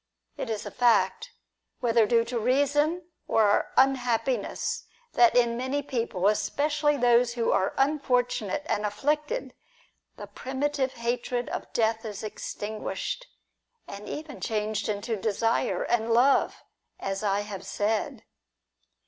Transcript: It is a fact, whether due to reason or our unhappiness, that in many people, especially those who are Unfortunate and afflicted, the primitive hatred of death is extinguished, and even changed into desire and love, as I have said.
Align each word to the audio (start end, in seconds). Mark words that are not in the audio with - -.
It 0.35 0.49
is 0.49 0.65
a 0.65 0.71
fact, 0.71 1.29
whether 1.79 2.07
due 2.07 2.25
to 2.25 2.39
reason 2.39 3.11
or 3.27 3.43
our 3.43 3.71
unhappiness, 3.77 4.85
that 5.13 5.35
in 5.37 5.55
many 5.55 5.83
people, 5.83 6.25
especially 6.27 6.97
those 6.97 7.33
who 7.35 7.51
are 7.51 7.75
Unfortunate 7.77 8.63
and 8.65 8.83
afflicted, 8.83 9.53
the 10.17 10.25
primitive 10.25 10.93
hatred 10.93 11.49
of 11.51 11.71
death 11.71 12.03
is 12.03 12.23
extinguished, 12.23 13.27
and 13.87 14.09
even 14.09 14.41
changed 14.41 14.89
into 14.89 15.15
desire 15.17 15.83
and 15.83 16.11
love, 16.11 16.63
as 16.99 17.21
I 17.21 17.41
have 17.41 17.63
said. 17.63 18.23